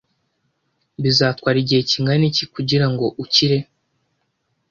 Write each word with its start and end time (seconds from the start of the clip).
Bizatwara 1.03 1.57
igihe 1.63 1.81
kingana 1.89 2.23
iki 2.31 2.45
kugirango 2.53 3.05
ukire? 3.23 3.57